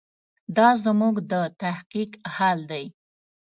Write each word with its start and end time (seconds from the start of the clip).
دا 0.57 0.69
زموږ 0.83 1.15
د 1.31 1.33
تحقیق 1.61 2.11
حال 2.35 2.59
دی. 2.71 2.85